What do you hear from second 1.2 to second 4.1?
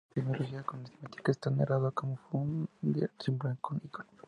es tan errado como confundir símbolo con icono.